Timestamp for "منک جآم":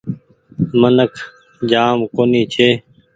0.79-1.97